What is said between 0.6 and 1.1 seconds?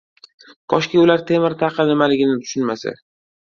Koshki